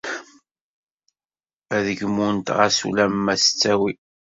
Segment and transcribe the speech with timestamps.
[1.75, 3.97] Ad gmunt, xas ulama s ttawil.